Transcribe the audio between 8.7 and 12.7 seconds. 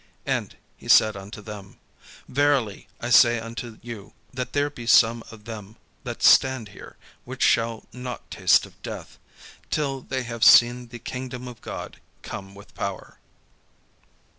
death, till they have seen the kingdom of God come